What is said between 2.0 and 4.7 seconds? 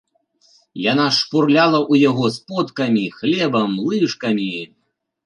яго сподкамі, хлебам, лыжкамі.